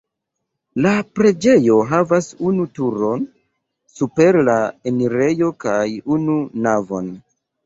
[0.85, 3.27] La preĝejo havas unu turon
[3.99, 4.57] super la
[4.93, 5.79] enirejo kaj
[6.19, 7.15] unu navon.